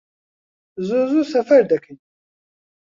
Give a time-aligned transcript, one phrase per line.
[0.85, 1.97] زوو زوو سەفەر دەکەین